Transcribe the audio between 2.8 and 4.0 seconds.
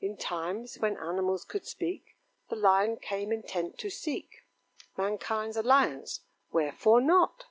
came intent to